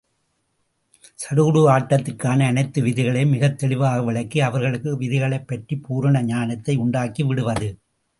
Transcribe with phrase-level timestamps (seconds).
[1.15, 7.77] சடுகுடு ஆட்டத்திற்கான அனைத்து விதிகளையும் மிகத் தெளிவாக விளக்கி, அவர்களுக்கு விதிகளைப் பற்றிப் பூரண ஞானத்தை உண்டாக்கி விடுவது.